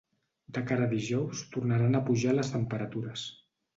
[0.55, 3.29] De cara a dijous tornaran a pujar les temperatures.